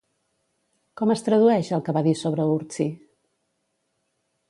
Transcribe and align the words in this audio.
Com 1.01 1.13
es 1.17 1.21
tradueix, 1.27 1.71
el 1.79 1.85
que 1.89 1.97
va 1.99 2.05
dir 2.09 2.17
sobre 2.25 2.51
Urtzi? 2.57 2.91